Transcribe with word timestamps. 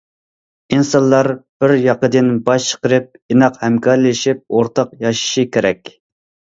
ئىنسانلار 0.77 1.29
بىر 1.65 1.75
ياقىدىن 1.83 2.33
باش 2.49 2.67
چىقىرىپ، 2.71 3.23
ئىناق 3.37 3.63
ھەمكارلىشىپ 3.69 4.45
ئورتاق 4.49 5.01
ياشىشى 5.07 5.49
كېرەك. 5.57 5.99